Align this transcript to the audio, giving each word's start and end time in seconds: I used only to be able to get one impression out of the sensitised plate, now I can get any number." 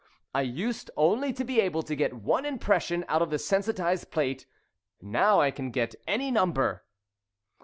I 0.33 0.41
used 0.41 0.89
only 0.97 1.31
to 1.31 1.43
be 1.43 1.61
able 1.61 1.83
to 1.83 1.95
get 1.95 2.15
one 2.15 2.43
impression 2.43 3.05
out 3.07 3.21
of 3.21 3.29
the 3.29 3.37
sensitised 3.37 4.09
plate, 4.09 4.47
now 4.99 5.39
I 5.39 5.51
can 5.51 5.69
get 5.69 5.93
any 6.07 6.31
number." 6.31 6.85